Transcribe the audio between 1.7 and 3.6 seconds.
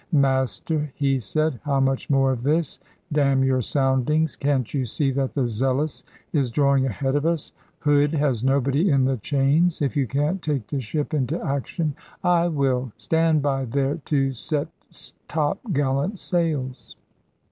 much more of this? Damn